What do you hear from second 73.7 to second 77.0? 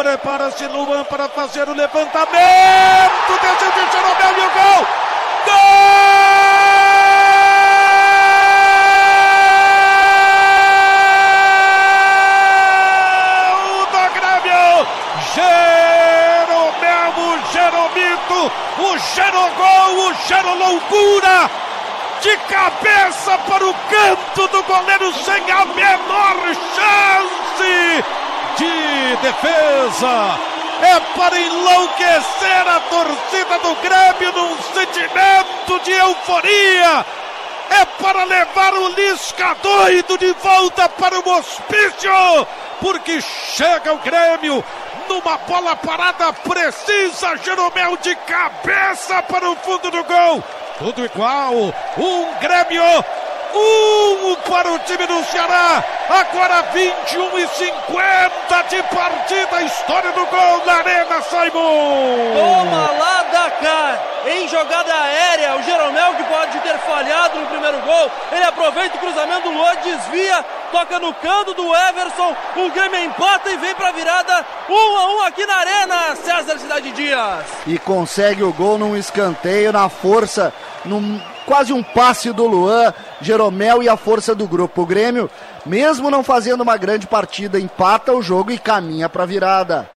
para virada. Um a um aqui na Arena, César Cidade